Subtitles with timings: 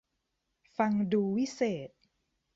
[0.77, 1.89] ฟังดูวิเศษ